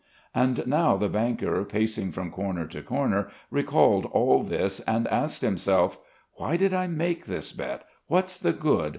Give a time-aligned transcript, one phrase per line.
[0.33, 5.99] And now the banker pacing from corner to corner, recalled all this and asked himself:
[6.37, 7.83] "Why did I make this bet?
[8.07, 8.89] What's the good?